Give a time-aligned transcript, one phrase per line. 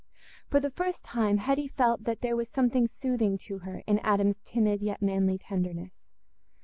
[0.47, 4.39] For the first time Hetty felt that there was something soothing to her in Adam's
[4.43, 5.93] timid yet manly tenderness.